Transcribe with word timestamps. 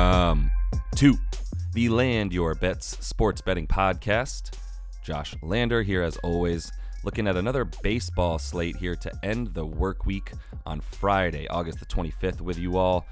Welcome 0.00 0.50
to 0.96 1.18
the 1.74 1.90
Land 1.90 2.32
Your 2.32 2.54
Bets 2.54 3.06
Sports 3.06 3.42
Betting 3.42 3.66
Podcast. 3.66 4.56
Josh 5.04 5.36
Lander 5.42 5.82
here, 5.82 6.02
as 6.02 6.16
always, 6.18 6.72
looking 7.04 7.28
at 7.28 7.36
another 7.36 7.66
baseball 7.82 8.38
slate 8.38 8.76
here 8.76 8.96
to 8.96 9.12
end 9.22 9.52
the 9.52 9.66
work 9.66 10.06
week 10.06 10.32
on 10.64 10.80
Friday, 10.80 11.46
August 11.48 11.80
the 11.80 11.84
25th, 11.84 12.40
with 12.40 12.58
you 12.58 12.78
all. 12.78 13.04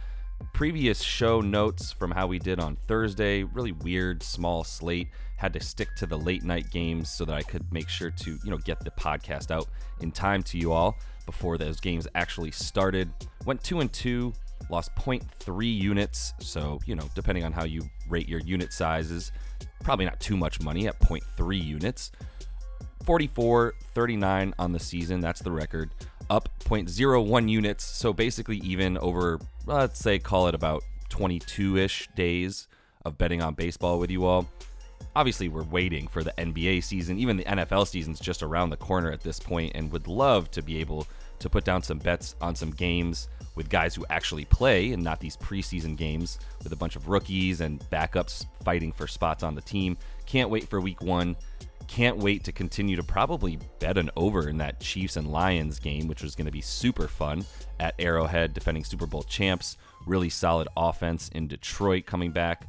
Previous 0.54 1.02
show 1.02 1.42
notes 1.42 1.92
from 1.92 2.10
how 2.10 2.26
we 2.26 2.38
did 2.38 2.58
on 2.58 2.78
Thursday, 2.88 3.42
really 3.42 3.72
weird, 3.72 4.22
small 4.22 4.64
slate. 4.64 5.08
Had 5.36 5.52
to 5.52 5.60
stick 5.60 5.94
to 5.96 6.06
the 6.06 6.16
late 6.16 6.42
night 6.42 6.70
games 6.70 7.10
so 7.10 7.26
that 7.26 7.34
I 7.34 7.42
could 7.42 7.70
make 7.70 7.90
sure 7.90 8.10
to, 8.10 8.38
you 8.42 8.50
know, 8.50 8.58
get 8.58 8.82
the 8.82 8.92
podcast 8.92 9.50
out 9.50 9.66
in 10.00 10.10
time 10.10 10.42
to 10.44 10.56
you 10.56 10.72
all 10.72 10.96
before 11.26 11.58
those 11.58 11.80
games 11.80 12.08
actually 12.14 12.50
started. 12.50 13.10
Went 13.44 13.62
two 13.62 13.80
and 13.80 13.92
two, 13.92 14.32
lost 14.70 14.94
0.3 14.96 15.78
units. 15.80 16.34
So, 16.40 16.80
you 16.86 16.94
know, 16.94 17.08
depending 17.14 17.44
on 17.44 17.52
how 17.52 17.64
you 17.64 17.88
rate 18.08 18.28
your 18.28 18.40
unit 18.40 18.72
sizes, 18.72 19.32
probably 19.82 20.04
not 20.04 20.20
too 20.20 20.36
much 20.36 20.60
money 20.60 20.86
at 20.86 20.98
0.3 21.00 21.64
units. 21.64 22.12
44 23.04 23.74
39 23.94 24.54
on 24.58 24.72
the 24.72 24.78
season. 24.78 25.20
That's 25.20 25.40
the 25.40 25.50
record. 25.50 25.90
Up 26.30 26.48
0.01 26.60 27.48
units. 27.48 27.84
So 27.84 28.12
basically, 28.12 28.58
even 28.58 28.98
over, 28.98 29.40
let's 29.66 29.98
say, 29.98 30.18
call 30.18 30.48
it 30.48 30.54
about 30.54 30.82
22 31.08 31.78
ish 31.78 32.08
days 32.14 32.68
of 33.04 33.16
betting 33.16 33.42
on 33.42 33.54
baseball 33.54 33.98
with 33.98 34.10
you 34.10 34.26
all. 34.26 34.48
Obviously, 35.16 35.48
we're 35.48 35.64
waiting 35.64 36.06
for 36.06 36.22
the 36.22 36.34
NBA 36.38 36.84
season. 36.84 37.18
Even 37.18 37.36
the 37.36 37.44
NFL 37.44 37.86
season's 37.88 38.20
just 38.20 38.42
around 38.42 38.70
the 38.70 38.76
corner 38.76 39.10
at 39.10 39.22
this 39.22 39.40
point, 39.40 39.72
and 39.74 39.90
would 39.90 40.06
love 40.06 40.50
to 40.52 40.62
be 40.62 40.78
able 40.78 41.06
to 41.38 41.48
put 41.48 41.64
down 41.64 41.82
some 41.82 41.98
bets 41.98 42.34
on 42.40 42.54
some 42.54 42.70
games 42.70 43.28
with 43.54 43.68
guys 43.68 43.94
who 43.94 44.06
actually 44.10 44.44
play 44.44 44.92
and 44.92 45.02
not 45.02 45.18
these 45.20 45.36
preseason 45.36 45.96
games 45.96 46.38
with 46.62 46.72
a 46.72 46.76
bunch 46.76 46.94
of 46.94 47.08
rookies 47.08 47.60
and 47.60 47.80
backups 47.90 48.46
fighting 48.64 48.92
for 48.92 49.06
spots 49.06 49.42
on 49.42 49.54
the 49.54 49.60
team. 49.60 49.96
Can't 50.26 50.50
wait 50.50 50.68
for 50.68 50.80
week 50.80 51.02
one. 51.02 51.36
Can't 51.88 52.18
wait 52.18 52.44
to 52.44 52.52
continue 52.52 52.96
to 52.96 53.02
probably 53.02 53.58
bet 53.80 53.98
an 53.98 54.10
over 54.16 54.48
in 54.48 54.58
that 54.58 54.78
Chiefs 54.78 55.16
and 55.16 55.32
Lions 55.32 55.80
game, 55.80 56.06
which 56.06 56.22
was 56.22 56.34
going 56.36 56.46
to 56.46 56.52
be 56.52 56.60
super 56.60 57.08
fun 57.08 57.44
at 57.80 57.94
Arrowhead, 57.98 58.52
defending 58.52 58.84
Super 58.84 59.06
Bowl 59.06 59.22
champs. 59.22 59.76
Really 60.06 60.28
solid 60.28 60.68
offense 60.76 61.28
in 61.30 61.48
Detroit 61.48 62.06
coming 62.06 62.30
back. 62.30 62.66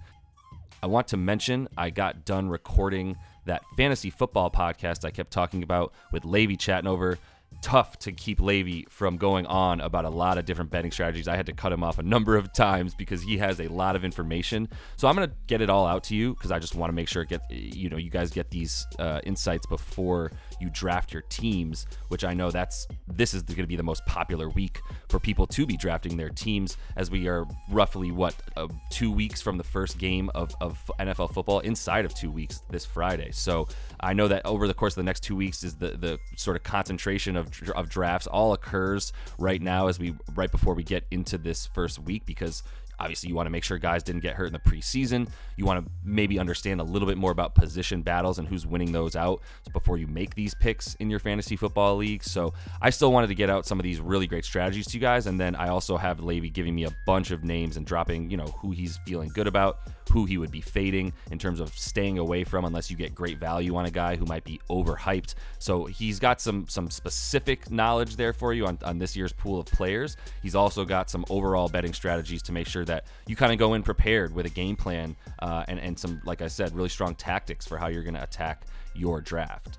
I 0.82 0.88
want 0.88 1.08
to 1.10 1.18
mention 1.18 1.68
I 1.78 1.90
got 1.90 2.26
done 2.26 2.50
recording 2.50 3.18
that 3.46 3.64
fantasy 3.76 4.10
football 4.10 4.50
podcast 4.50 5.04
I 5.04 5.12
kept 5.12 5.32
talking 5.32 5.64
about 5.64 5.94
with 6.12 6.24
Levy 6.24 6.56
chatting 6.56 6.88
over 6.88 7.18
tough 7.62 8.00
to 8.00 8.12
keep 8.12 8.40
Levy 8.40 8.86
from 8.90 9.18
going 9.18 9.46
on 9.46 9.82
about 9.82 10.06
a 10.06 10.10
lot 10.10 10.38
of 10.38 10.46
different 10.46 10.72
betting 10.72 10.92
strategies. 10.92 11.28
I 11.28 11.36
had 11.36 11.46
to 11.48 11.54
cut 11.54 11.72
him 11.72 11.84
off 11.84 12.00
a 12.00 12.04
number 12.04 12.38
of 12.38 12.54
times 12.54 12.96
because 12.96 13.22
he 13.22 13.38
has 13.38 13.60
a 13.60 13.68
lot 13.68 13.96
of 13.96 14.06
information. 14.06 14.68
So 14.96 15.08
I'm 15.08 15.16
gonna 15.16 15.32
get 15.48 15.62
it 15.62 15.70
all 15.70 15.86
out 15.86 16.04
to 16.06 16.16
you 16.16 16.34
because 16.36 16.52
I 16.52 16.60
just 16.60 16.76
want 16.76 16.90
to 16.90 16.96
make 16.96 17.08
sure 17.08 17.26
get 17.26 17.42
you 17.50 17.90
know 17.90 17.98
you 17.98 18.10
guys 18.10 18.32
get 18.32 18.50
these 18.50 18.86
uh, 18.98 19.20
insights 19.24 19.66
before 19.66 20.32
you 20.60 20.70
draft 20.70 21.14
your 21.14 21.24
teams. 21.24 21.86
Which 22.08 22.24
I 22.24 22.34
know 22.34 22.52
that's 22.52 22.88
this 23.08 23.34
is 23.34 23.44
going 23.44 23.58
to 23.58 23.68
be 23.68 23.76
the 23.76 23.84
most 23.84 24.06
popular 24.06 24.50
week 24.50 24.80
for 25.10 25.20
people 25.20 25.48
to 25.48 25.66
be 25.66 25.78
drafting 25.78 26.18
their 26.18 26.30
teams 26.30 26.78
as 26.96 27.12
we 27.12 27.28
are 27.28 27.46
roughly 27.70 28.12
what 28.12 28.36
uh, 28.58 28.68
two 28.90 29.12
weeks 29.12 29.42
from 29.42 29.58
the 29.58 29.64
first 29.64 29.98
game 29.98 30.30
of, 30.36 30.54
of 30.62 30.80
NFL 31.00 31.34
football 31.34 31.60
inside 31.60 32.06
of 32.06 32.14
two 32.14 32.32
weeks 32.32 32.62
this 32.70 32.86
Friday. 32.86 33.32
So 33.32 33.68
I 34.00 34.14
know 34.14 34.28
that 34.28 34.46
over 34.46 34.68
the 34.68 34.74
course 34.74 34.94
of 34.94 34.98
the 34.98 35.04
next 35.04 35.22
two 35.24 35.36
weeks 35.36 35.64
is 35.64 35.76
the 35.76 35.92
the 35.92 36.20
sort 36.36 36.56
of 36.56 36.64
concentration 36.64 37.36
of 37.40 37.70
of 37.76 37.90
drafts 37.90 38.28
all 38.28 38.54
occurs 38.54 39.12
right 39.38 39.62
now 39.62 39.88
as 39.88 39.98
we 39.98 40.14
right 40.36 40.52
before 40.52 40.74
we 40.74 40.84
get 40.84 41.06
into 41.10 41.38
this 41.38 41.66
first 41.66 41.98
week 42.00 42.26
because 42.26 42.62
Obviously, 43.00 43.30
you 43.30 43.36
want 43.36 43.48
to 43.48 43.52
make 43.52 43.64
sure 43.64 43.78
guys 43.78 44.04
didn't 44.04 44.22
get 44.22 44.36
hurt 44.36 44.48
in 44.48 44.54
the 44.54 44.60
preseason. 44.60 45.30
You 45.56 45.66
want 45.66 45.86
to 45.86 45.92
maybe 46.04 46.40
understand 46.40 46.82
a 46.82 46.84
little 46.84 47.08
bit 47.08 47.18
more 47.18 47.32
about 47.32 47.56
position 47.56 48.02
battles 48.02 48.40
and 48.40 48.48
who's 48.48 48.66
winning 48.66 48.92
those 48.92 49.16
out 49.16 49.42
before 49.72 49.98
you 49.98 50.08
make 50.08 50.36
these 50.36 50.54
picks 50.54 50.96
in 50.96 51.10
your 51.10 51.20
fantasy 51.20 51.56
football 51.56 51.96
league. 51.96 52.24
So 52.24 52.54
I 52.82 52.90
still 52.90 53.12
wanted 53.12 53.28
to 53.28 53.36
get 53.36 53.50
out 53.50 53.66
some 53.66 53.80
of 53.80 53.84
these 53.84 54.00
really 54.00 54.28
great 54.28 54.46
strategies 54.46 54.88
to 54.88 54.94
you 54.98 55.02
guys. 55.02 55.28
And 55.28 55.40
then 55.40 55.56
I 55.56 55.70
also 55.70 55.98
have 55.98 56.20
Levy 56.20 56.50
giving 56.50 56.76
me 56.76 56.86
a 56.86 56.96
bunch 57.06 57.32
of 57.32 57.44
names 57.44 57.78
and 57.78 57.86
dropping, 57.86 58.30
you 58.30 58.38
know, 58.38 58.48
who 58.48 58.72
he's 58.72 58.98
feeling 59.06 59.30
good 59.30 59.48
about, 59.48 59.80
who 60.12 60.26
he 60.26 60.38
would 60.38 60.52
be 60.52 60.62
fading 60.62 61.14
in 61.32 61.38
terms 61.38 61.60
of 61.60 61.70
staying 61.78 62.18
away 62.18 62.44
from 62.44 62.66
unless 62.66 62.90
you 62.90 62.98
get 62.98 63.14
great 63.14 63.38
value 63.38 63.76
on 63.76 63.86
a 63.86 63.92
guy 63.92 64.16
who 64.16 64.26
might 64.26 64.44
be 64.44 64.60
overhyped. 64.70 65.36
So 65.60 65.86
he's 65.86 66.20
got 66.20 66.42
some 66.42 66.68
some 66.68 66.90
specific 66.90 67.70
knowledge 67.72 68.16
there 68.16 68.34
for 68.34 68.54
you 68.54 68.66
on, 68.66 68.80
on 68.84 68.98
this 68.98 69.16
year's 69.16 69.34
pool 69.34 69.60
of 69.60 69.68
players. 69.68 70.18
He's 70.42 70.56
also 70.56 70.84
got 70.86 71.10
some 71.10 71.26
overall 71.30 71.70
betting 71.70 71.94
strategies 71.94 72.42
to 72.44 72.52
make 72.52 72.68
sure 72.68 72.86
that 72.90 73.06
you 73.28 73.36
kind 73.36 73.54
of 73.54 73.58
go 73.58 73.74
in 73.74 73.84
prepared 73.84 74.34
with 74.34 74.46
a 74.46 74.50
game 74.50 74.76
plan 74.76 75.16
uh, 75.40 75.64
and, 75.68 75.80
and 75.80 75.98
some, 75.98 76.22
like 76.26 76.42
I 76.42 76.48
said, 76.48 76.76
really 76.76 76.90
strong 76.90 77.16
tactics 77.16 77.66
for 77.66 77.78
how 77.78 77.88
you're 77.88 78.04
going 78.04 78.16
to 78.16 78.24
attack 78.24 78.66
your 78.94 79.22
draft. 79.22 79.78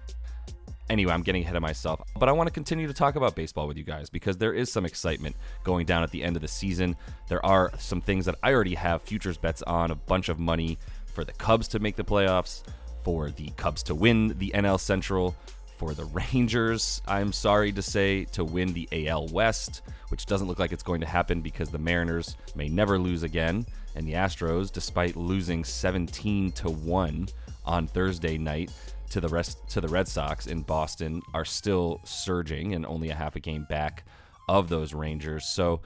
Anyway, 0.88 1.12
I'm 1.12 1.22
getting 1.22 1.42
ahead 1.42 1.54
of 1.54 1.62
myself, 1.62 2.00
but 2.18 2.28
I 2.28 2.32
want 2.32 2.48
to 2.48 2.52
continue 2.52 2.88
to 2.88 2.92
talk 2.92 3.14
about 3.14 3.36
baseball 3.36 3.68
with 3.68 3.76
you 3.76 3.84
guys 3.84 4.10
because 4.10 4.38
there 4.38 4.52
is 4.52 4.72
some 4.72 4.84
excitement 4.84 5.36
going 5.62 5.86
down 5.86 6.02
at 6.02 6.10
the 6.10 6.22
end 6.22 6.34
of 6.34 6.42
the 6.42 6.48
season. 6.48 6.96
There 7.28 7.44
are 7.46 7.70
some 7.78 8.00
things 8.00 8.24
that 8.24 8.34
I 8.42 8.52
already 8.52 8.74
have 8.74 9.02
futures 9.02 9.36
bets 9.36 9.62
on, 9.62 9.92
a 9.92 9.94
bunch 9.94 10.28
of 10.28 10.40
money 10.40 10.78
for 11.14 11.24
the 11.24 11.32
Cubs 11.32 11.68
to 11.68 11.78
make 11.78 11.94
the 11.94 12.02
playoffs, 12.02 12.64
for 13.02 13.30
the 13.30 13.50
Cubs 13.56 13.84
to 13.84 13.94
win 13.94 14.36
the 14.38 14.50
NL 14.52 14.80
Central, 14.80 15.36
for 15.80 15.94
the 15.94 16.04
Rangers, 16.04 17.00
I'm 17.08 17.32
sorry 17.32 17.72
to 17.72 17.80
say, 17.80 18.26
to 18.32 18.44
win 18.44 18.74
the 18.74 19.08
AL 19.08 19.28
West, 19.28 19.80
which 20.10 20.26
doesn't 20.26 20.46
look 20.46 20.58
like 20.58 20.72
it's 20.72 20.82
going 20.82 21.00
to 21.00 21.06
happen 21.06 21.40
because 21.40 21.70
the 21.70 21.78
Mariners 21.78 22.36
may 22.54 22.68
never 22.68 22.98
lose 22.98 23.22
again, 23.22 23.64
and 23.96 24.06
the 24.06 24.12
Astros, 24.12 24.70
despite 24.70 25.16
losing 25.16 25.64
17 25.64 26.52
to 26.52 26.68
1 26.68 27.28
on 27.64 27.86
Thursday 27.86 28.36
night 28.36 28.70
to 29.08 29.22
the 29.22 29.28
rest 29.28 29.56
to 29.70 29.80
the 29.80 29.88
Red 29.88 30.06
Sox 30.06 30.48
in 30.48 30.60
Boston, 30.60 31.22
are 31.32 31.46
still 31.46 32.02
surging 32.04 32.74
and 32.74 32.84
only 32.84 33.08
a 33.08 33.14
half 33.14 33.34
a 33.36 33.40
game 33.40 33.64
back 33.70 34.04
of 34.50 34.68
those 34.68 34.92
Rangers. 34.92 35.46
So 35.46 35.80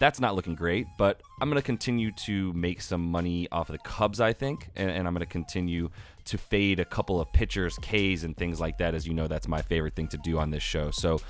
that's 0.00 0.18
not 0.18 0.34
looking 0.34 0.54
great, 0.54 0.86
but 0.96 1.20
I'm 1.40 1.50
going 1.50 1.60
to 1.60 1.64
continue 1.64 2.10
to 2.12 2.52
make 2.54 2.80
some 2.80 3.02
money 3.02 3.46
off 3.52 3.68
of 3.68 3.74
the 3.74 3.78
Cubs, 3.78 4.18
I 4.18 4.32
think, 4.32 4.70
and, 4.74 4.90
and 4.90 5.06
I'm 5.06 5.12
going 5.12 5.20
to 5.20 5.30
continue 5.30 5.90
to 6.24 6.38
fade 6.38 6.80
a 6.80 6.86
couple 6.86 7.20
of 7.20 7.30
pitchers, 7.34 7.78
K's, 7.82 8.24
and 8.24 8.34
things 8.34 8.60
like 8.60 8.78
that. 8.78 8.94
As 8.94 9.06
you 9.06 9.12
know, 9.12 9.28
that's 9.28 9.46
my 9.46 9.60
favorite 9.60 9.94
thing 9.94 10.08
to 10.08 10.16
do 10.16 10.38
on 10.38 10.50
this 10.50 10.62
show. 10.62 10.90
So 10.90 11.20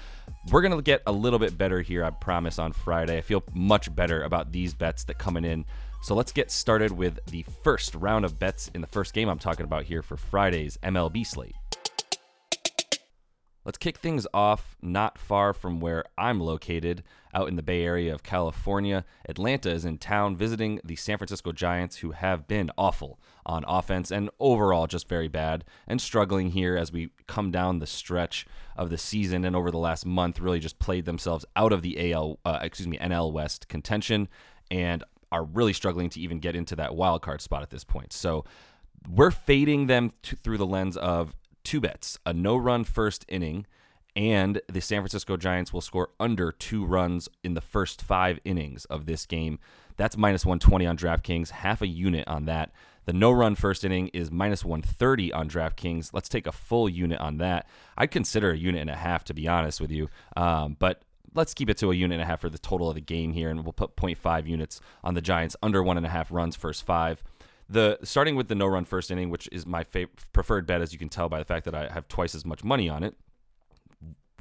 we're 0.52 0.62
going 0.62 0.76
to 0.76 0.82
get 0.82 1.02
a 1.06 1.12
little 1.12 1.40
bit 1.40 1.58
better 1.58 1.80
here, 1.80 2.04
I 2.04 2.10
promise, 2.10 2.60
on 2.60 2.72
Friday. 2.72 3.18
I 3.18 3.22
feel 3.22 3.42
much 3.52 3.94
better 3.94 4.22
about 4.22 4.52
these 4.52 4.72
bets 4.72 5.02
that 5.04 5.18
coming 5.18 5.44
in. 5.44 5.64
So 6.02 6.14
let's 6.14 6.30
get 6.30 6.52
started 6.52 6.92
with 6.92 7.18
the 7.26 7.44
first 7.64 7.96
round 7.96 8.24
of 8.24 8.38
bets 8.38 8.70
in 8.72 8.80
the 8.80 8.86
first 8.86 9.14
game 9.14 9.28
I'm 9.28 9.40
talking 9.40 9.64
about 9.64 9.82
here 9.82 10.02
for 10.02 10.16
Friday's 10.16 10.78
MLB 10.84 11.26
slate. 11.26 11.56
Let's 13.70 13.78
kick 13.78 13.98
things 13.98 14.26
off 14.34 14.76
not 14.82 15.16
far 15.16 15.52
from 15.52 15.78
where 15.78 16.04
I'm 16.18 16.40
located, 16.40 17.04
out 17.32 17.46
in 17.46 17.54
the 17.54 17.62
Bay 17.62 17.84
Area 17.84 18.12
of 18.12 18.24
California. 18.24 19.04
Atlanta 19.28 19.70
is 19.70 19.84
in 19.84 19.98
town 19.98 20.34
visiting 20.34 20.80
the 20.82 20.96
San 20.96 21.18
Francisco 21.18 21.52
Giants, 21.52 21.98
who 21.98 22.10
have 22.10 22.48
been 22.48 22.72
awful 22.76 23.20
on 23.46 23.64
offense 23.68 24.10
and 24.10 24.28
overall 24.40 24.88
just 24.88 25.08
very 25.08 25.28
bad 25.28 25.62
and 25.86 26.00
struggling 26.00 26.50
here 26.50 26.76
as 26.76 26.90
we 26.90 27.10
come 27.28 27.52
down 27.52 27.78
the 27.78 27.86
stretch 27.86 28.44
of 28.76 28.90
the 28.90 28.98
season 28.98 29.44
and 29.44 29.54
over 29.54 29.70
the 29.70 29.78
last 29.78 30.04
month 30.04 30.40
really 30.40 30.58
just 30.58 30.80
played 30.80 31.04
themselves 31.04 31.44
out 31.54 31.72
of 31.72 31.82
the 31.82 32.12
AL, 32.12 32.40
uh, 32.44 32.58
excuse 32.62 32.88
me, 32.88 32.98
NL 32.98 33.30
West 33.30 33.68
contention 33.68 34.26
and 34.68 35.04
are 35.30 35.44
really 35.44 35.72
struggling 35.72 36.10
to 36.10 36.18
even 36.18 36.40
get 36.40 36.56
into 36.56 36.74
that 36.74 36.96
wild 36.96 37.22
card 37.22 37.40
spot 37.40 37.62
at 37.62 37.70
this 37.70 37.84
point. 37.84 38.12
So 38.12 38.44
we're 39.08 39.30
fading 39.30 39.86
them 39.86 40.12
to, 40.22 40.34
through 40.34 40.58
the 40.58 40.66
lens 40.66 40.96
of 40.96 41.36
two 41.70 41.80
bets 41.80 42.18
a 42.26 42.32
no 42.32 42.56
run 42.56 42.82
first 42.82 43.24
inning, 43.28 43.64
and 44.16 44.60
the 44.66 44.80
San 44.80 45.02
Francisco 45.02 45.36
Giants 45.36 45.72
will 45.72 45.80
score 45.80 46.08
under 46.18 46.50
two 46.50 46.84
runs 46.84 47.28
in 47.44 47.54
the 47.54 47.60
first 47.60 48.02
five 48.02 48.40
innings 48.44 48.86
of 48.86 49.06
this 49.06 49.24
game. 49.24 49.60
That's 49.96 50.16
minus 50.16 50.44
120 50.44 50.84
on 50.84 50.96
DraftKings, 50.96 51.50
half 51.50 51.80
a 51.80 51.86
unit 51.86 52.26
on 52.26 52.46
that. 52.46 52.72
The 53.04 53.12
no 53.12 53.30
run 53.30 53.54
first 53.54 53.84
inning 53.84 54.08
is 54.08 54.32
minus 54.32 54.64
130 54.64 55.32
on 55.32 55.48
DraftKings. 55.48 56.10
Let's 56.12 56.28
take 56.28 56.48
a 56.48 56.52
full 56.52 56.88
unit 56.88 57.20
on 57.20 57.38
that. 57.38 57.68
I'd 57.96 58.10
consider 58.10 58.50
a 58.50 58.58
unit 58.58 58.80
and 58.80 58.90
a 58.90 58.96
half, 58.96 59.22
to 59.26 59.34
be 59.34 59.46
honest 59.46 59.80
with 59.80 59.92
you. 59.92 60.08
Um, 60.36 60.76
but 60.80 61.02
let's 61.36 61.54
keep 61.54 61.70
it 61.70 61.76
to 61.78 61.92
a 61.92 61.94
unit 61.94 62.16
and 62.16 62.22
a 62.22 62.26
half 62.26 62.40
for 62.40 62.50
the 62.50 62.58
total 62.58 62.88
of 62.88 62.96
the 62.96 63.00
game 63.00 63.32
here, 63.32 63.48
and 63.48 63.62
we'll 63.62 63.72
put 63.72 63.94
0.5 63.94 64.48
units 64.48 64.80
on 65.04 65.14
the 65.14 65.22
Giants 65.22 65.54
under 65.62 65.84
one 65.84 65.98
and 65.98 66.06
a 66.06 66.10
half 66.10 66.32
runs 66.32 66.56
first 66.56 66.84
five. 66.84 67.22
The 67.70 67.98
starting 68.02 68.34
with 68.34 68.48
the 68.48 68.56
no 68.56 68.66
run 68.66 68.84
first 68.84 69.12
inning, 69.12 69.30
which 69.30 69.48
is 69.52 69.64
my 69.64 69.84
fav- 69.84 70.08
preferred 70.32 70.66
bet, 70.66 70.80
as 70.82 70.92
you 70.92 70.98
can 70.98 71.08
tell 71.08 71.28
by 71.28 71.38
the 71.38 71.44
fact 71.44 71.64
that 71.66 71.74
I 71.74 71.88
have 71.88 72.08
twice 72.08 72.34
as 72.34 72.44
much 72.44 72.64
money 72.64 72.88
on 72.88 73.04
it. 73.04 73.14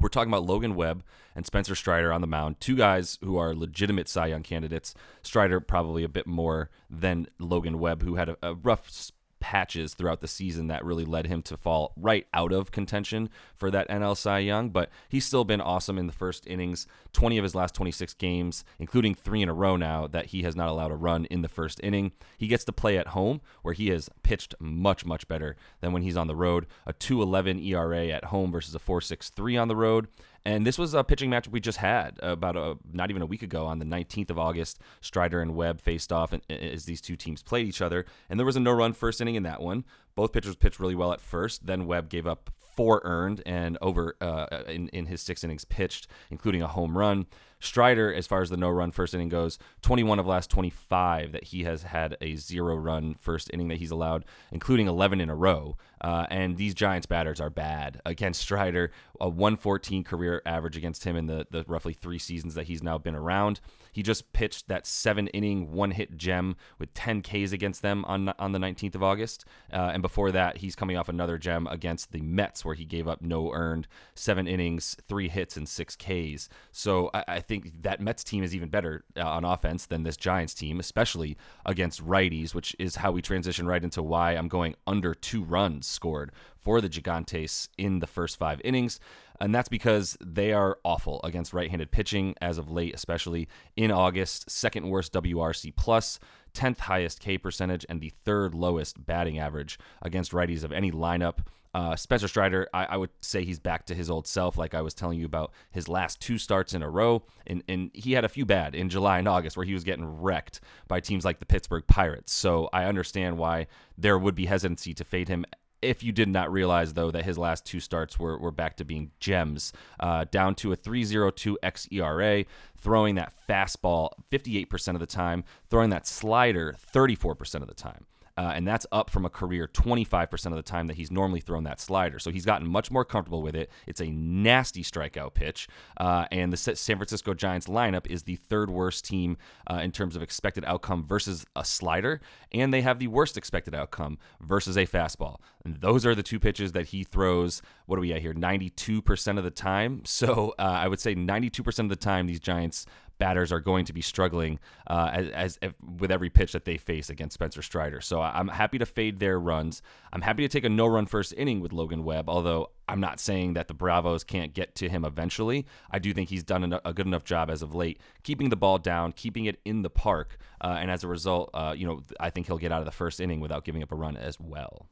We're 0.02 0.10
talking 0.10 0.31
about 0.31 0.46
Logan 0.46 0.76
Webb 0.76 1.04
and 1.36 1.46
Spencer 1.46 1.76
Strider 1.76 2.12
on 2.12 2.22
the 2.22 2.28
mound, 2.28 2.60
two 2.60 2.76
guys 2.76 3.20
who 3.22 3.38
are 3.38 3.54
legitimate 3.54 4.10
Cy 4.10 4.28
Young 4.28 4.42
candidates. 4.42 4.96
Strider 5.22 5.60
probably 5.60 6.04
a 6.04 6.10
bit 6.10 6.26
more 6.26 6.72
than 6.90 7.28
Logan 7.38 7.80
Webb, 7.80 8.02
who 8.02 8.16
had 8.16 8.30
a, 8.30 8.38
a 8.42 8.56
rough 8.56 8.90
patches 9.39 9.94
throughout 9.94 10.21
the 10.21 10.27
season 10.27 10.68
that 10.68 10.83
really 10.83 11.06
led 11.06 11.27
him 11.27 11.41
to 11.44 11.57
fall 11.57 11.94
right 11.95 12.27
out 12.33 12.51
of 12.51 12.71
contention 12.71 13.30
for 13.56 13.71
that 13.71 13.89
NL 13.89 14.15
Cy 14.15 14.39
Young, 14.39 14.69
but 14.69 14.89
he's 15.07 15.25
still 15.25 15.44
been 15.44 15.62
awesome 15.62 15.97
in 15.97 16.07
the 16.07 16.13
first 16.13 16.45
innings. 16.47 16.88
20 17.13 17.38
of 17.38 17.44
his 17.44 17.56
last 17.56 17.75
26 17.75 18.13
games, 18.15 18.63
including 18.77 19.15
three 19.15 19.41
in 19.41 19.50
a 19.50 19.53
row 19.53 19.75
now, 19.75 20.07
that 20.07 20.27
he 20.27 20.44
has 20.44 20.56
not 20.56 20.69
allowed 20.69 20.91
a 20.91 20.95
run 20.95 21.25
in 21.25 21.41
the 21.41 21.47
first 21.47 21.80
inning. 21.83 22.12
He 22.38 22.47
gets 22.47 22.63
to 22.65 22.71
play 22.71 22.97
at 22.97 23.07
home, 23.07 23.41
where 23.62 23.74
he 23.74 23.89
has 23.89 24.09
pitched 24.24 24.56
much, 24.59 25.06
much 25.06 25.27
better 25.27 25.56
than 25.81 25.94
when 25.94 26.03
he's 26.03 26.18
on 26.18 26.27
the 26.27 26.35
road. 26.35 26.68
A 26.85 26.94
2.11 26.94 27.65
ERA 27.65 28.07
at 28.07 28.25
home 28.25 28.51
versus 28.51 28.75
a 28.75 28.80
4.63 28.80 29.62
on 29.62 29.68
the 29.68 29.75
road. 29.75 30.07
And 30.50 30.66
this 30.66 30.80
was 30.80 30.96
a 30.96 31.04
pitching 31.04 31.30
match 31.30 31.48
we 31.48 31.60
just 31.60 31.78
had 31.78 32.19
uh, 32.24 32.30
about 32.30 32.57
a, 32.57 32.75
not 32.92 33.12
even 33.12 33.22
a 33.22 33.25
week 33.28 33.44
ago 33.44 33.68
on 33.68 33.78
the 33.78 33.86
19th 33.86 34.31
of 34.31 34.40
August. 34.40 34.80
Strider 35.00 35.44
and 35.44 35.56
Webb 35.56 35.80
faced 35.80 36.12
off 36.12 36.34
as 36.50 36.86
these 36.86 37.01
two 37.01 37.16
teams 37.16 37.44
played 37.44 37.68
each 37.68 37.84
other. 37.84 38.04
And 38.31 38.40
there 38.40 38.48
was 38.48 38.56
a 38.56 38.60
no 38.60 38.72
run 38.72 38.94
first 38.94 39.22
inning 39.22 39.36
in 39.36 39.44
that 39.44 39.62
one. 39.62 39.86
Both 40.16 40.34
pitchers 40.34 40.56
pitched 40.56 40.80
really 40.80 40.96
well 40.96 41.13
at 41.13 41.22
first. 41.22 41.68
Then 41.68 41.86
Webb 41.86 42.10
gave 42.10 42.25
up 42.25 42.50
four 42.80 43.02
earned 43.04 43.44
and 43.46 43.78
over 43.81 44.16
uh, 44.22 44.64
in, 44.70 44.88
in 44.90 45.08
his 45.08 45.22
six 45.22 45.44
innings 45.44 45.66
pitched, 45.66 46.08
including 46.31 46.62
a 46.62 46.68
home 46.68 46.98
run. 46.98 47.26
Strider, 47.60 48.14
as 48.14 48.26
far 48.26 48.42
as 48.42 48.50
the 48.50 48.56
no 48.56 48.70
run 48.70 48.90
first 48.90 49.14
inning 49.14 49.28
goes, 49.28 49.60
21 49.81 50.18
of 50.18 50.26
last 50.26 50.50
25 50.50 51.34
that 51.34 51.44
he 51.44 51.66
has 51.66 51.84
had 51.84 52.16
a 52.22 52.38
zero 52.38 52.78
run 52.78 53.16
first 53.16 53.50
inning 53.54 53.68
that 53.68 53.80
he's 53.80 53.92
allowed, 53.92 54.24
including 54.54 54.88
11 54.88 55.20
in 55.20 55.30
a 55.30 55.36
row. 55.36 55.76
Uh, 56.00 56.26
and 56.30 56.56
these 56.56 56.74
Giants 56.74 57.06
batters 57.06 57.42
are 57.42 57.50
bad 57.50 58.00
against 58.06 58.40
Strider. 58.40 58.92
A 59.20 59.28
114 59.28 60.06
career 60.06 60.42
average 60.46 60.78
against 60.78 61.04
him 61.04 61.18
in 61.18 61.26
the, 61.26 61.48
the 61.52 61.66
roughly 61.68 61.92
three 61.92 62.18
seasons 62.18 62.56
that 62.56 62.68
he's 62.68 62.81
now 62.81 62.98
been 62.98 63.14
around. 63.14 63.60
He 64.00 64.04
just 64.04 64.31
pitched 64.31 64.69
that 64.69 64.88
seven 64.88 65.28
inning, 65.28 65.74
one 65.74 65.92
hit 65.92 66.16
gem 66.16 66.56
with 66.78 66.94
10 66.94 67.22
Ks 67.22 67.51
against 67.51 67.81
them 67.81 68.06
on, 68.06 68.30
on 68.40 68.54
the 68.54 68.57
19th 68.57 68.96
of 68.96 69.04
August. 69.04 69.44
Uh, 69.74 69.92
and 69.92 70.01
before 70.01 70.31
that, 70.31 70.56
he's 70.56 70.74
coming 70.74 70.96
off 70.96 71.10
another 71.10 71.38
gem 71.38 71.68
against 71.68 72.13
the 72.13 72.22
Mets 72.22 72.63
where 72.63 72.75
he 72.75 72.86
gave 72.86 73.10
up 73.10 73.22
no 73.22 73.51
earned, 73.51 73.90
seven 74.16 74.48
innings, 74.48 74.96
three 75.10 75.28
hits, 75.28 75.57
and 75.57 75.68
six 75.68 75.98
Ks. 75.98 76.48
So 76.72 77.10
I, 77.13 77.25
I 77.28 77.40
think 77.42 77.81
that 77.81 78.00
Mets 78.00 78.24
team 78.24 78.42
is 78.42 78.56
even 78.56 78.69
better 78.69 79.04
uh, 79.18 79.28
on 79.28 79.44
offense 79.44 79.86
than 79.86 80.04
this 80.04 80.16
Giants 80.16 80.54
team, 80.54 80.80
especially 80.80 81.36
against 81.66 82.02
righties, 82.02 82.56
which 82.56 82.74
is 82.80 82.95
how 82.95 83.12
we 83.12 83.22
transition 83.22 83.68
right 83.68 83.84
into 83.84 84.02
why 84.02 84.31
I'm 84.31 84.48
going 84.48 84.75
under 84.88 85.13
two 85.13 85.44
runs 85.44 85.88
scored 85.88 86.31
for 86.61 86.81
the 86.81 86.89
Gigantes 86.89 87.69
in 87.77 88.00
the 88.00 88.07
first 88.07 88.38
five 88.38 88.61
innings. 88.63 89.00
And 89.39 89.56
that's 89.56 89.69
because 89.69 90.17
they 90.19 90.51
are 90.51 90.79
awful 90.83 91.21
against 91.23 91.53
right 91.53 91.69
handed 91.69 91.91
pitching 91.91 92.35
as 92.41 92.57
of 92.57 92.69
late, 92.69 92.94
especially 92.94 93.47
in 93.75 93.91
August. 93.91 94.50
Second 94.50 94.89
worst 94.89 95.13
WRC 95.13 95.73
plus, 95.75 96.19
10th 96.53 96.79
highest 96.79 97.21
K 97.21 97.38
percentage, 97.38 97.85
and 97.88 98.01
the 98.01 98.11
third 98.25 98.53
lowest 98.53 99.06
batting 99.06 99.39
average 99.39 99.79
against 100.01 100.31
righties 100.31 100.63
of 100.63 100.71
any 100.71 100.91
lineup. 100.91 101.39
Uh, 101.73 101.95
Spencer 101.95 102.27
Strider, 102.27 102.67
I, 102.73 102.85
I, 102.85 102.97
would 102.97 103.11
say 103.21 103.44
he's 103.44 103.59
back 103.59 103.85
to 103.85 103.95
his 103.95 104.09
old 104.09 104.25
self, 104.25 104.57
like 104.57 104.73
I 104.73 104.81
was 104.81 104.95
telling 104.95 105.19
you 105.19 105.25
about 105.27 105.51
his 105.69 105.88
last 105.88 106.19
two 106.19 106.39
starts 106.39 106.73
in 106.73 106.81
a 106.81 106.89
row. 106.89 107.23
And, 107.45 107.63
and 107.67 107.91
he 107.94 108.13
had 108.13 108.25
a 108.25 108.29
few 108.29 108.44
bad 108.44 108.73
in 108.73 108.89
July 108.89 109.19
and 109.19 109.27
August 109.27 109.56
where 109.56 109.67
he 109.67 109.75
was 109.75 109.83
getting 109.83 110.06
wrecked 110.06 110.61
by 110.88 111.00
teams 111.00 111.23
like 111.23 111.38
the 111.38 111.45
Pittsburgh 111.45 111.85
Pirates. 111.85 112.33
So 112.33 112.69
I 112.73 112.85
understand 112.85 113.38
why 113.38 113.67
there 113.97 114.17
would 114.17 114.33
be 114.33 114.47
hesitancy 114.47 114.95
to 114.95 115.03
fade 115.03 115.27
him 115.27 115.45
if 115.81 116.04
you 116.04 116.12
did 116.12 116.30
not 116.30 116.52
realize, 116.52 116.94
though, 116.94 117.12
that 117.12 117.26
his 117.26 117.38
last 117.38 117.66
two 117.66 117.80
starts 117.80 118.20
were, 118.20 118.38
were 118.38 118.52
back 118.52 118.78
to 118.78 118.86
being 118.86 119.12
gems, 119.20 119.74
uh, 120.00 120.26
down 120.30 120.56
to 120.56 120.72
a 120.72 120.78
3.02 120.78 121.56
xERA, 121.62 122.46
throwing 122.78 123.16
that 123.16 123.34
fastball 123.48 124.12
58% 124.31 124.94
of 124.94 125.00
the 125.00 125.06
time, 125.06 125.44
throwing 125.70 125.90
that 125.90 126.08
slider 126.08 126.76
34% 126.94 127.56
of 127.62 127.68
the 127.68 127.74
time. 127.74 128.06
Uh, 128.39 128.53
and 128.56 128.65
that's 128.65 128.88
up 128.94 129.09
from 129.09 129.25
a 129.25 129.30
career 129.30 129.68
25% 129.68 130.45
of 130.45 130.56
the 130.56 130.62
time 130.62 130.88
that 130.88 130.95
he's 130.95 131.12
normally 131.12 131.41
thrown 131.41 131.65
that 131.65 131.81
slider. 131.81 132.19
So 132.19 132.31
he's 132.31 132.45
gotten 132.45 132.65
much 132.65 132.89
more 132.89 133.03
comfortable 133.03 133.41
with 133.41 133.53
it. 133.53 133.69
It's 133.86 134.00
a 134.00 134.09
nasty 134.09 134.81
strikeout 134.81 135.33
pitch. 135.33 135.68
Uh, 135.97 136.24
and 136.31 136.53
the 136.53 136.56
San 136.56 136.95
Francisco 136.95 137.33
Giants 137.33 137.68
lineup 137.68 138.07
is 138.07 138.24
the 138.24 138.38
third 138.38 138.69
worst 138.69 139.03
team 139.03 139.36
uh, 139.69 139.81
in 139.83 139.91
terms 139.91 140.15
of 140.15 140.21
expected 140.21 140.63
outcome 140.63 141.06
versus 141.06 141.45
a 141.57 141.65
slider. 141.65 142.21
And 142.53 142.74
they 142.74 142.80
have 142.80 142.97
the 142.97 143.07
worst 143.07 143.36
expected 143.36 143.75
outcome 143.75 144.18
versus 144.39 144.77
a 144.77 144.85
fastball. 144.85 145.39
And 145.65 145.75
those 145.75 146.06
are 146.06 146.15
the 146.15 146.24
two 146.24 146.39
pitches 146.39 146.71
that 146.71 146.88
he 146.88 147.03
throws. 147.03 147.62
What 147.88 147.97
do 147.97 148.01
we 148.01 148.13
at 148.13 148.21
here? 148.21 148.33
92% 148.33 149.38
of 149.38 149.44
the 149.44 149.51
time. 149.51 150.03
So 150.19 150.53
uh, 150.59 150.63
I 150.63 150.88
would 150.89 151.00
say 151.00 151.15
92% 151.15 151.80
of 151.80 151.89
the 151.89 151.95
time, 151.95 152.27
these 152.27 152.42
Giants 152.42 152.85
batters 153.19 153.51
are 153.51 153.60
going 153.60 153.86
to 153.86 153.94
be 153.94 154.01
struggling 154.01 154.60
uh, 154.88 155.12
as, 155.13 155.57
as, 155.60 155.74
with 155.98 156.10
every 156.10 156.30
pitch 156.30 156.54
that 156.54 156.66
they 156.66 156.77
face 156.77 157.10
against 157.10 157.36
Spencer 157.36 157.62
Strider. 157.62 158.01
So 158.01 158.21
I'm 158.21 158.48
happy 158.48 158.80
to 158.80 158.86
fade 158.86 159.19
their 159.19 159.39
runs. 159.39 159.81
I'm 160.12 160.21
happy 160.21 160.44
to 160.44 160.50
take 160.50 160.63
a 160.63 160.69
no-run 160.69 161.06
first 161.06 161.33
inning 161.38 161.60
with 161.60 161.74
Logan 161.74 162.04
Webb, 162.04 162.30
although 162.30 162.71
I'm 162.88 163.00
not 163.00 163.19
saying 163.19 163.54
that 163.54 163.68
the 163.68 163.74
Bravos 163.74 164.24
can't 164.24 164.54
get 164.54 164.74
to 164.75 164.89
him 164.89 165.06
eventually. 165.06 165.68
I 165.92 166.00
do 166.00 166.13
think 166.13 166.30
he's 166.30 166.44
done 166.44 166.80
a 166.83 166.94
good 166.94 167.06
enough 167.06 167.24
job 167.24 167.50
as 167.50 167.62
of 167.62 167.75
late, 167.75 168.01
keeping 168.24 168.50
the 168.50 168.56
ball 168.56 168.80
down, 168.80 169.12
keeping 169.12 169.45
it 169.45 169.60
in 169.66 169.83
the 169.83 169.89
park, 169.89 170.38
uh, 170.62 170.77
and 170.80 170.89
as 170.89 171.04
a 171.04 171.07
result, 171.07 171.51
uh, 171.54 171.75
you 171.77 171.86
know, 171.86 172.01
I 172.19 172.30
think 172.30 172.48
he'll 172.48 172.57
get 172.57 172.71
out 172.71 172.80
of 172.80 172.86
the 172.86 172.92
first 172.92 173.19
inning 173.19 173.39
without 173.42 173.63
giving 173.66 173.83
up 173.83 173.92
a 173.92 173.95
run 173.95 174.18
as 174.18 174.39
well. 174.39 174.88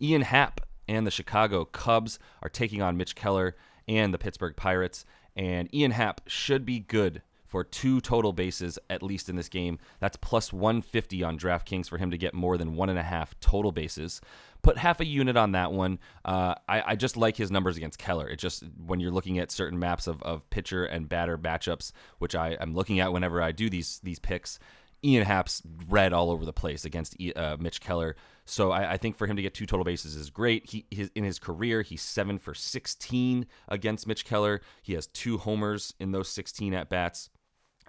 Ian 0.00 0.22
Happ 0.22 0.62
and 0.88 1.06
the 1.06 1.10
Chicago 1.10 1.64
Cubs 1.64 2.18
are 2.42 2.48
taking 2.48 2.80
on 2.80 2.96
Mitch 2.96 3.14
Keller 3.14 3.56
and 3.86 4.14
the 4.14 4.18
Pittsburgh 4.18 4.56
Pirates 4.56 5.04
and 5.36 5.72
Ian 5.74 5.92
Happ 5.92 6.22
should 6.26 6.64
be 6.64 6.80
good 6.80 7.22
for 7.50 7.64
two 7.64 8.00
total 8.00 8.32
bases 8.32 8.78
at 8.88 9.02
least 9.02 9.28
in 9.28 9.34
this 9.34 9.48
game. 9.48 9.78
That's 9.98 10.16
plus 10.16 10.52
150 10.52 11.24
on 11.24 11.36
DraftKings 11.36 11.88
for 11.88 11.98
him 11.98 12.12
to 12.12 12.16
get 12.16 12.32
more 12.32 12.56
than 12.56 12.76
one 12.76 12.88
and 12.88 12.98
a 12.98 13.02
half 13.02 13.38
total 13.40 13.72
bases. 13.72 14.20
Put 14.62 14.78
half 14.78 15.00
a 15.00 15.04
unit 15.04 15.36
on 15.36 15.52
that 15.52 15.72
one. 15.72 15.98
Uh, 16.24 16.54
I, 16.68 16.92
I, 16.92 16.94
just 16.94 17.16
like 17.16 17.36
his 17.36 17.50
numbers 17.50 17.76
against 17.76 17.98
Keller. 17.98 18.28
It 18.28 18.38
just 18.38 18.62
when 18.86 19.00
you're 19.00 19.10
looking 19.10 19.40
at 19.40 19.50
certain 19.50 19.80
maps 19.80 20.06
of, 20.06 20.22
of 20.22 20.48
pitcher 20.50 20.84
and 20.84 21.08
batter 21.08 21.36
matchups, 21.36 21.90
which 22.18 22.36
I, 22.36 22.50
am 22.60 22.74
looking 22.74 23.00
at 23.00 23.12
whenever 23.12 23.42
I 23.42 23.50
do 23.50 23.68
these 23.68 24.00
these 24.04 24.20
picks. 24.20 24.60
Ian 25.02 25.24
Happ's 25.24 25.62
red 25.88 26.12
all 26.12 26.30
over 26.30 26.44
the 26.44 26.52
place 26.52 26.84
against 26.84 27.16
uh, 27.34 27.56
Mitch 27.58 27.80
Keller. 27.80 28.16
So 28.50 28.72
I, 28.72 28.92
I, 28.92 28.96
think 28.96 29.16
for 29.16 29.26
him 29.26 29.36
to 29.36 29.42
get 29.42 29.54
two 29.54 29.66
total 29.66 29.84
bases 29.84 30.16
is 30.16 30.28
great. 30.28 30.70
He 30.70 30.84
his, 30.90 31.10
in 31.14 31.24
his 31.24 31.38
career 31.38 31.82
he's 31.82 32.02
seven 32.02 32.38
for 32.38 32.52
16 32.52 33.46
against 33.68 34.06
Mitch 34.06 34.24
Keller. 34.24 34.60
He 34.82 34.94
has 34.94 35.06
two 35.06 35.38
homers 35.38 35.94
in 36.00 36.10
those 36.10 36.28
16 36.28 36.74
at 36.74 36.90
bats. 36.90 37.30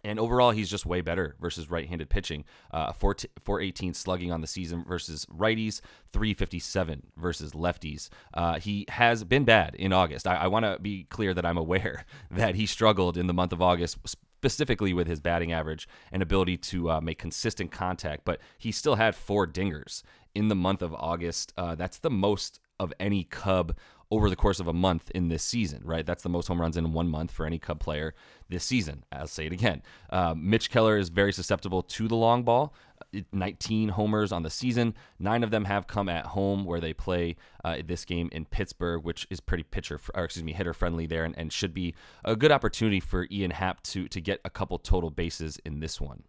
And 0.03 0.19
overall, 0.19 0.49
he's 0.51 0.69
just 0.69 0.85
way 0.85 1.01
better 1.01 1.35
versus 1.39 1.69
right-handed 1.69 2.09
pitching. 2.09 2.43
Uh, 2.71 2.91
4, 2.91 3.17
418 3.43 3.93
slugging 3.93 4.31
on 4.31 4.41
the 4.41 4.47
season 4.47 4.83
versus 4.83 5.25
righties, 5.25 5.79
357 6.11 7.03
versus 7.17 7.51
lefties. 7.51 8.09
Uh, 8.33 8.59
he 8.59 8.85
has 8.89 9.23
been 9.23 9.43
bad 9.43 9.75
in 9.75 9.93
August. 9.93 10.25
I, 10.25 10.35
I 10.35 10.47
want 10.47 10.65
to 10.65 10.79
be 10.81 11.03
clear 11.03 11.35
that 11.35 11.45
I'm 11.45 11.57
aware 11.57 12.05
that 12.31 12.55
he 12.55 12.65
struggled 12.65 13.15
in 13.15 13.27
the 13.27 13.33
month 13.33 13.53
of 13.53 13.61
August, 13.61 13.99
specifically 14.41 14.91
with 14.91 15.05
his 15.05 15.19
batting 15.19 15.51
average 15.51 15.87
and 16.11 16.23
ability 16.23 16.57
to 16.57 16.89
uh, 16.89 17.01
make 17.01 17.19
consistent 17.19 17.71
contact. 17.71 18.25
But 18.25 18.39
he 18.57 18.71
still 18.71 18.95
had 18.95 19.15
four 19.15 19.45
dingers 19.45 20.01
in 20.35 20.47
the 20.47 20.55
month 20.55 20.81
of 20.81 20.93
August. 20.93 21.53
Uh, 21.57 21.75
that's 21.75 21.99
the 21.99 22.09
most 22.09 22.59
of 22.79 22.93
any 22.99 23.23
Cub 23.23 23.75
over 24.11 24.29
the 24.29 24.35
course 24.35 24.59
of 24.59 24.67
a 24.67 24.73
month 24.73 25.09
in 25.11 25.29
this 25.29 25.41
season, 25.41 25.81
right? 25.85 26.05
That's 26.05 26.21
the 26.21 26.29
most 26.29 26.47
home 26.47 26.59
runs 26.59 26.75
in 26.75 26.91
one 26.91 27.07
month 27.07 27.31
for 27.31 27.45
any 27.45 27.57
Cub 27.57 27.79
player 27.79 28.13
this 28.49 28.65
season. 28.65 29.05
I'll 29.11 29.25
say 29.25 29.45
it 29.45 29.53
again. 29.53 29.81
Uh, 30.09 30.35
Mitch 30.37 30.69
Keller 30.69 30.97
is 30.97 31.07
very 31.07 31.31
susceptible 31.31 31.81
to 31.83 32.07
the 32.09 32.15
long 32.15 32.43
ball. 32.43 32.73
19 33.31 33.89
homers 33.89 34.31
on 34.31 34.43
the 34.43 34.49
season. 34.49 34.93
Nine 35.17 35.43
of 35.43 35.51
them 35.51 35.65
have 35.65 35.87
come 35.87 36.09
at 36.09 36.27
home, 36.27 36.65
where 36.65 36.79
they 36.79 36.93
play 36.93 37.35
uh, 37.63 37.77
this 37.85 38.05
game 38.05 38.29
in 38.31 38.45
Pittsburgh, 38.45 39.03
which 39.03 39.27
is 39.29 39.39
pretty 39.39 39.63
pitcher, 39.63 39.99
or 40.13 40.25
excuse 40.25 40.43
me, 40.43 40.53
hitter 40.53 40.73
friendly 40.73 41.07
there, 41.07 41.23
and, 41.23 41.37
and 41.37 41.51
should 41.51 41.73
be 41.73 41.95
a 42.23 42.35
good 42.35 42.51
opportunity 42.51 42.99
for 42.99 43.27
Ian 43.31 43.51
Happ 43.51 43.81
to 43.83 44.07
to 44.07 44.21
get 44.21 44.39
a 44.45 44.49
couple 44.49 44.77
total 44.77 45.09
bases 45.09 45.57
in 45.65 45.79
this 45.79 45.99
one. 45.99 46.23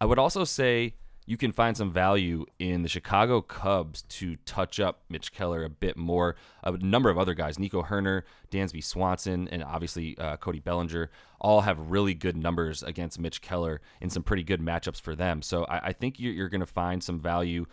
I 0.00 0.04
would 0.04 0.18
also 0.18 0.44
say 0.44 0.94
you 1.26 1.36
can 1.36 1.50
find 1.50 1.76
some 1.76 1.92
value 1.92 2.46
in 2.58 2.82
the 2.82 2.88
Chicago 2.88 3.40
Cubs 3.40 4.02
to 4.02 4.36
touch 4.46 4.78
up 4.78 5.02
Mitch 5.08 5.32
Keller 5.32 5.64
a 5.64 5.68
bit 5.68 5.96
more. 5.96 6.36
A 6.62 6.72
number 6.78 7.10
of 7.10 7.18
other 7.18 7.34
guys, 7.34 7.58
Nico 7.58 7.82
Hoerner, 7.82 8.22
Dansby 8.52 8.82
Swanson, 8.82 9.48
and 9.48 9.62
obviously 9.64 10.16
uh, 10.18 10.36
Cody 10.36 10.60
Bellinger, 10.60 11.10
all 11.40 11.62
have 11.62 11.78
really 11.90 12.14
good 12.14 12.36
numbers 12.36 12.84
against 12.84 13.18
Mitch 13.18 13.42
Keller 13.42 13.80
in 14.00 14.08
some 14.08 14.22
pretty 14.22 14.44
good 14.44 14.60
matchups 14.60 15.00
for 15.00 15.16
them. 15.16 15.42
So 15.42 15.64
I, 15.64 15.88
I 15.88 15.92
think 15.92 16.20
you're, 16.20 16.32
you're 16.32 16.48
going 16.48 16.60
to 16.60 16.66
find 16.66 17.02
some 17.02 17.18
value 17.18 17.66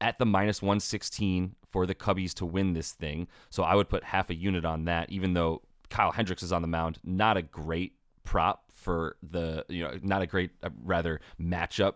at 0.00 0.18
the 0.18 0.26
minus 0.26 0.62
116 0.62 1.56
for 1.68 1.86
the 1.86 1.94
Cubbies 1.94 2.32
to 2.34 2.46
win 2.46 2.74
this 2.74 2.92
thing. 2.92 3.26
So 3.50 3.64
I 3.64 3.74
would 3.74 3.88
put 3.88 4.04
half 4.04 4.30
a 4.30 4.34
unit 4.34 4.64
on 4.64 4.84
that, 4.84 5.10
even 5.10 5.34
though 5.34 5.62
Kyle 5.90 6.12
Hendricks 6.12 6.44
is 6.44 6.52
on 6.52 6.62
the 6.62 6.68
mound. 6.68 6.98
Not 7.02 7.36
a 7.36 7.42
great 7.42 7.94
prop 8.22 8.64
for 8.72 9.16
the, 9.28 9.64
you 9.68 9.82
know, 9.82 9.98
not 10.02 10.22
a 10.22 10.26
great, 10.26 10.52
uh, 10.62 10.70
rather, 10.84 11.20
matchup 11.40 11.94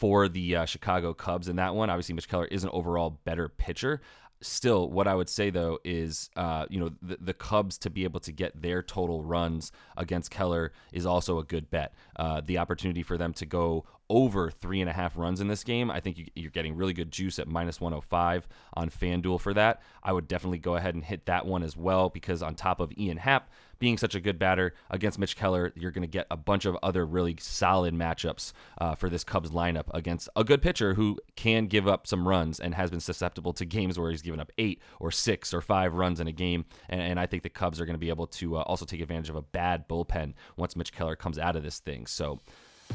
for 0.00 0.28
the 0.28 0.56
uh, 0.56 0.64
Chicago 0.64 1.12
Cubs 1.12 1.48
in 1.48 1.56
that 1.56 1.74
one. 1.74 1.90
Obviously, 1.90 2.14
Mitch 2.14 2.28
Keller 2.28 2.46
is 2.46 2.64
an 2.64 2.70
overall 2.72 3.20
better 3.24 3.48
pitcher. 3.48 4.00
still, 4.42 4.88
what 4.88 5.06
I 5.06 5.14
would 5.14 5.28
say 5.28 5.50
though 5.50 5.78
is, 5.84 6.30
uh, 6.34 6.64
you 6.70 6.80
know, 6.80 6.90
the, 7.02 7.18
the, 7.20 7.34
Cubs 7.34 7.76
to 7.78 7.90
be 7.90 8.04
able 8.04 8.20
to 8.20 8.32
get 8.32 8.62
their 8.62 8.82
total 8.82 9.22
runs 9.22 9.70
against 9.98 10.30
Keller 10.30 10.72
is 10.92 11.04
also 11.04 11.38
a 11.38 11.44
good 11.44 11.70
bet. 11.70 11.92
Uh, 12.16 12.40
the 12.40 12.56
opportunity 12.56 13.02
for 13.02 13.18
them 13.18 13.34
to 13.34 13.44
go 13.44 13.84
over 14.10 14.50
three 14.50 14.80
and 14.80 14.90
a 14.90 14.92
half 14.92 15.16
runs 15.16 15.40
in 15.40 15.46
this 15.46 15.64
game, 15.64 15.90
I 15.90 16.00
think 16.00 16.18
you, 16.34 16.48
are 16.48 16.50
getting 16.50 16.76
really 16.76 16.92
good 16.92 17.12
juice 17.12 17.38
at 17.38 17.48
minus 17.48 17.80
105 17.80 18.48
on 18.74 18.90
FanDuel 18.90 19.40
for 19.40 19.54
that. 19.54 19.80
I 20.02 20.12
would 20.12 20.28
definitely 20.28 20.58
go 20.58 20.74
ahead 20.74 20.94
and 20.94 21.04
hit 21.04 21.26
that 21.26 21.46
one 21.46 21.62
as 21.62 21.76
well 21.76 22.10
because 22.10 22.42
on 22.42 22.56
top 22.56 22.80
of 22.80 22.92
Ian 22.98 23.18
Happ 23.18 23.48
being 23.78 23.96
such 23.96 24.14
a 24.14 24.20
good 24.20 24.38
batter 24.38 24.74
against 24.90 25.18
Mitch 25.18 25.36
Keller, 25.36 25.72
you're 25.76 25.92
going 25.92 26.02
to 26.02 26.08
get 26.08 26.26
a 26.30 26.36
bunch 26.36 26.64
of 26.64 26.76
other 26.82 27.06
really 27.06 27.36
solid 27.40 27.94
matchups 27.94 28.52
uh, 28.78 28.94
for 28.94 29.08
this 29.08 29.24
Cubs 29.24 29.50
lineup 29.50 29.86
against 29.94 30.28
a 30.34 30.44
good 30.44 30.60
pitcher 30.60 30.94
who 30.94 31.16
can 31.36 31.66
give 31.66 31.86
up 31.86 32.06
some 32.06 32.26
runs 32.26 32.58
and 32.58 32.74
has 32.74 32.90
been 32.90 33.00
susceptible 33.00 33.52
to 33.54 33.64
games 33.64 33.98
where 33.98 34.10
he's 34.10 34.22
given 34.22 34.40
up 34.40 34.52
eight 34.58 34.82
or 34.98 35.12
six 35.12 35.54
or 35.54 35.60
five 35.60 35.94
runs 35.94 36.20
in 36.20 36.26
a 36.26 36.32
game. 36.32 36.64
And, 36.88 37.00
and 37.00 37.20
I 37.20 37.26
think 37.26 37.44
the 37.44 37.48
Cubs 37.48 37.80
are 37.80 37.86
going 37.86 37.94
to 37.94 37.98
be 37.98 38.10
able 38.10 38.26
to 38.26 38.56
uh, 38.56 38.62
also 38.62 38.84
take 38.84 39.00
advantage 39.00 39.30
of 39.30 39.36
a 39.36 39.42
bad 39.42 39.88
bullpen 39.88 40.34
once 40.56 40.74
Mitch 40.74 40.92
Keller 40.92 41.16
comes 41.16 41.38
out 41.38 41.54
of 41.54 41.62
this 41.62 41.78
thing. 41.78 42.06
So 42.06 42.40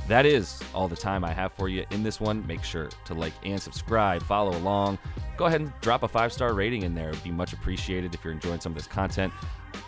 that 0.08 0.26
is 0.26 0.62
all 0.74 0.88
the 0.88 0.96
time 0.96 1.24
I 1.24 1.34
have 1.34 1.54
for 1.54 1.68
you 1.70 1.86
in 1.92 2.04
this 2.04 2.20
one. 2.20 2.46
Make 2.46 2.64
sure 2.64 2.90
to 3.06 3.14
like 3.14 3.34
and 3.44 3.62
subscribe, 3.62 4.22
follow 4.24 4.56
along. 4.58 5.00
Go 5.38 5.46
ahead 5.46 5.62
and 5.62 5.74
drop 5.82 6.04
a 6.04 6.08
five 6.08 6.32
star 6.32 6.54
rating 6.54 6.84
in 6.84 6.94
there. 6.94 7.10
It 7.10 7.16
would 7.16 7.24
be 7.24 7.32
much 7.32 7.54
appreciated 7.54 8.14
if 8.14 8.24
you're 8.24 8.34
enjoying 8.34 8.60
some 8.60 8.72
of 8.72 8.78
this 8.78 8.88
content. 8.88 9.34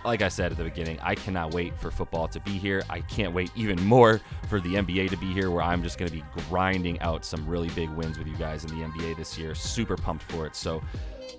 Like 0.03 0.21
I 0.21 0.27
said 0.27 0.51
at 0.51 0.57
the 0.57 0.63
beginning, 0.63 0.99
I 1.01 1.15
cannot 1.15 1.53
wait 1.53 1.77
for 1.79 1.91
football 1.91 2.27
to 2.29 2.39
be 2.41 2.51
here. 2.51 2.83
I 2.89 3.01
can't 3.01 3.33
wait 3.33 3.51
even 3.55 3.81
more 3.85 4.19
for 4.49 4.59
the 4.59 4.75
NBA 4.75 5.09
to 5.11 5.17
be 5.17 5.31
here, 5.31 5.49
where 5.49 5.63
I'm 5.63 5.81
just 5.81 5.97
going 5.97 6.09
to 6.11 6.15
be 6.15 6.23
grinding 6.49 6.99
out 6.99 7.23
some 7.23 7.47
really 7.47 7.69
big 7.69 7.89
wins 7.91 8.17
with 8.17 8.27
you 8.27 8.35
guys 8.35 8.65
in 8.65 8.77
the 8.77 8.85
NBA 8.85 9.17
this 9.17 9.37
year. 9.37 9.55
Super 9.55 9.95
pumped 9.95 10.29
for 10.31 10.45
it. 10.45 10.55
So 10.55 10.81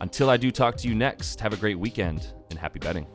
until 0.00 0.30
I 0.30 0.36
do 0.36 0.50
talk 0.50 0.76
to 0.78 0.88
you 0.88 0.94
next, 0.94 1.40
have 1.40 1.52
a 1.52 1.56
great 1.56 1.78
weekend 1.78 2.32
and 2.50 2.58
happy 2.58 2.78
betting. 2.78 3.06